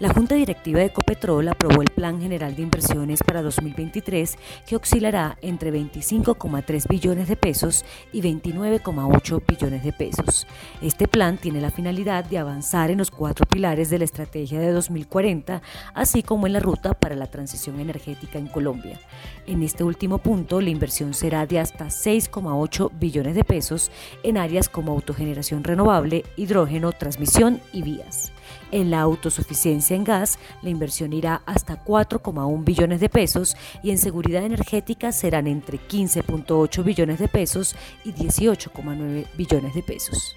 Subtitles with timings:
[0.00, 5.36] La Junta Directiva de Ecopetrol aprobó el Plan General de Inversiones para 2023 que oscilará
[5.42, 10.46] entre 25,3 billones de pesos y 29,8 billones de pesos.
[10.80, 14.70] Este plan tiene la finalidad de avanzar en los cuatro pilares de la estrategia de
[14.70, 15.62] 2040,
[15.94, 19.00] así como en la ruta para la transición energética en Colombia.
[19.48, 23.90] En este último punto, la inversión será de hasta 6,8 billones de pesos
[24.22, 28.32] en áreas como autogeneración renovable, hidrógeno, transmisión y vías.
[28.70, 33.98] En la autosuficiencia en gas, la inversión irá hasta 4,1 billones de pesos y en
[33.98, 40.36] seguridad energética serán entre 15.8 billones de pesos y 18,9 billones de pesos.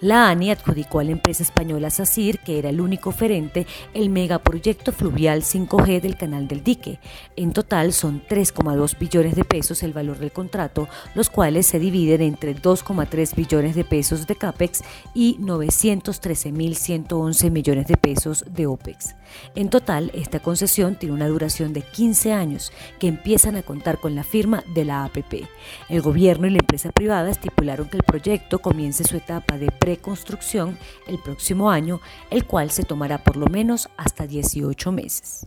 [0.00, 4.92] La ANI adjudicó a la empresa española SACIR, que era el único oferente, el megaproyecto
[4.92, 7.00] fluvial 5G del Canal del Dique.
[7.34, 12.22] En total son 3,2 billones de pesos el valor del contrato, los cuales se dividen
[12.22, 19.16] entre 2,3 billones de pesos de CAPEX y 913.111 millones de pesos de OPEX.
[19.56, 24.14] En total, esta concesión tiene una duración de 15 años que empiezan a contar con
[24.14, 25.48] la firma de la APP.
[25.88, 30.78] El gobierno y la empresa privada estipularon que el proyecto comience su etapa de reconstrucción
[31.06, 32.00] el próximo año,
[32.30, 35.46] el cual se tomará por lo menos hasta 18 meses.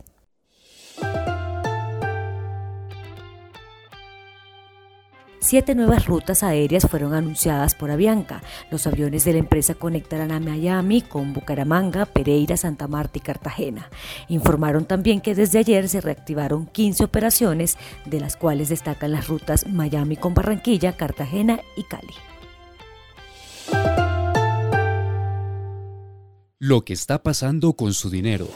[5.44, 8.42] Siete nuevas rutas aéreas fueron anunciadas por Avianca.
[8.70, 13.90] Los aviones de la empresa conectarán a Miami con Bucaramanga, Pereira, Santa Marta y Cartagena.
[14.28, 17.76] Informaron también que desde ayer se reactivaron 15 operaciones,
[18.06, 22.14] de las cuales destacan las rutas Miami con Barranquilla, Cartagena y Cali.
[26.64, 28.46] Lo que está pasando con su dinero.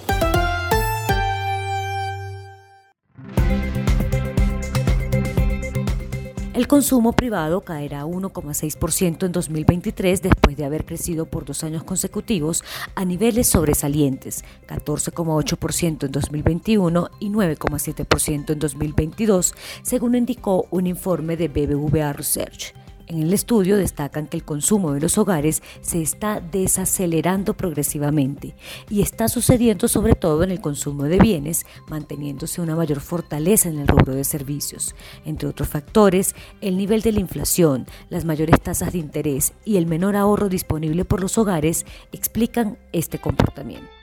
[6.55, 12.63] El consumo privado caerá 1,6% en 2023 después de haber crecido por dos años consecutivos
[12.95, 19.53] a niveles sobresalientes, 14,8% en 2021 y 9,7% en 2022,
[19.83, 22.73] según indicó un informe de BBVA Research.
[23.09, 28.57] En el estudio destacan que el consumo de los hogares se está desacelerando progresivamente
[28.91, 33.79] y está sucediendo sobre todo en el consumo de bienes, manteniéndose una mayor fortaleza en
[33.79, 34.95] el rubro de servicios.
[35.25, 39.87] Entre otros factores, el nivel de la inflación, las mayores tasas de interés y el
[39.87, 43.96] menor ahorro disponible por los hogares explican este comportamiento.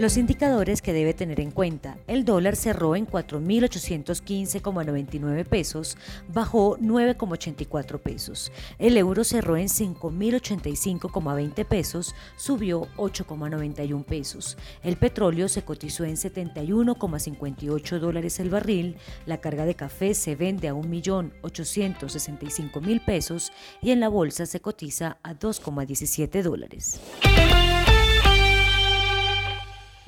[0.00, 1.98] Los indicadores que debe tener en cuenta.
[2.06, 5.98] El dólar cerró en 4.815,99 pesos,
[6.32, 8.50] bajó 9,84 pesos.
[8.78, 14.56] El euro cerró en 5.085,20 pesos, subió 8,91 pesos.
[14.82, 18.96] El petróleo se cotizó en 71,58 dólares el barril.
[19.26, 23.52] La carga de café se vende a 1.865.000 pesos
[23.82, 26.98] y en la bolsa se cotiza a 2,17 dólares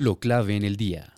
[0.02, 1.12] lo clave en el día.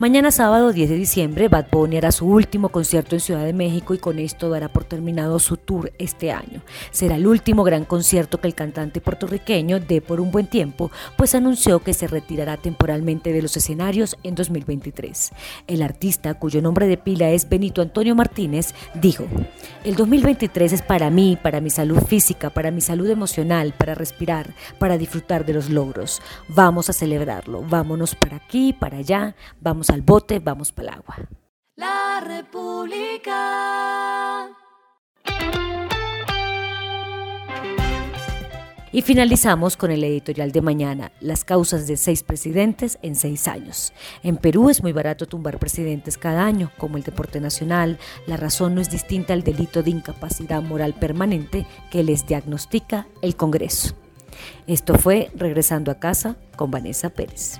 [0.01, 3.93] Mañana sábado 10 de diciembre, Bad Bunny hará su último concierto en Ciudad de México
[3.93, 6.63] y con esto dará por terminado su tour este año.
[6.89, 11.35] Será el último gran concierto que el cantante puertorriqueño dé por un buen tiempo, pues
[11.35, 15.33] anunció que se retirará temporalmente de los escenarios en 2023.
[15.67, 19.25] El artista, cuyo nombre de pila es Benito Antonio Martínez, dijo,
[19.83, 24.55] el 2023 es para mí, para mi salud física, para mi salud emocional, para respirar,
[24.79, 26.23] para disfrutar de los logros.
[26.47, 31.15] Vamos a celebrarlo, vámonos para aquí, para allá, vamos al bote, vamos para el agua.
[31.75, 33.31] La República.
[38.93, 43.93] Y finalizamos con el editorial de mañana, las causas de seis presidentes en seis años.
[44.21, 47.99] En Perú es muy barato tumbar presidentes cada año, como el deporte nacional.
[48.27, 53.37] La razón no es distinta al delito de incapacidad moral permanente que les diagnostica el
[53.37, 53.95] Congreso.
[54.67, 57.59] Esto fue Regresando a casa con Vanessa Pérez.